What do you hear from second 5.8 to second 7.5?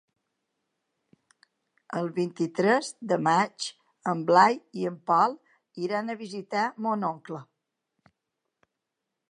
iran a visitar mon oncle.